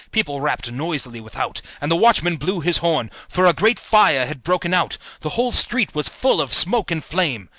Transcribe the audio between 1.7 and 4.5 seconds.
and the watchman blew his horn, for a great fire had